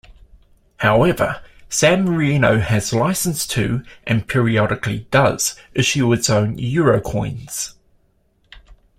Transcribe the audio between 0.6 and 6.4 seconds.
However, San Marino has license to-and periodically does-issue its